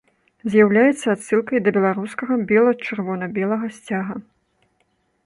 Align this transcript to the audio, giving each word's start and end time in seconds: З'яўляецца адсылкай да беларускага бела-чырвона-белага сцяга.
З'яўляецца 0.51 1.07
адсылкай 1.15 1.59
да 1.67 1.73
беларускага 1.75 2.33
бела-чырвона-белага 2.53 3.67
сцяга. 3.77 4.15